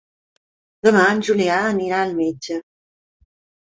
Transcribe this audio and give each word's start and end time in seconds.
Demà 0.87 1.05
en 1.11 1.23
Julià 1.29 1.61
anirà 1.69 2.03
al 2.09 2.19
metge. 2.25 2.63